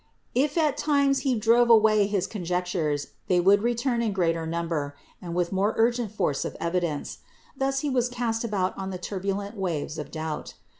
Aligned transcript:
If 0.33 0.57
at 0.57 0.77
times 0.77 1.19
he 1.19 1.35
drove 1.35 1.69
away 1.69 2.07
his 2.07 2.25
conjectures, 2.25 3.09
they 3.27 3.39
would 3.39 3.61
return 3.61 4.01
in 4.01 4.13
greater 4.13 4.45
306 4.45 4.47
CITY 4.49 4.65
OF 4.65 4.65
GOD 4.65 4.75
number 4.77 4.97
and 5.27 5.35
with 5.35 5.51
more 5.51 5.75
urgent 5.77 6.11
force 6.11 6.43
of 6.43 6.57
evidence. 6.59 7.19
Thus 7.55 7.81
he 7.81 7.89
was 7.91 8.09
cast 8.09 8.43
about 8.43 8.75
on 8.79 8.89
the 8.89 8.97
turbulent 8.97 9.55
waves 9.57 9.99
of 9.99 10.09
doubt. 10.09 10.55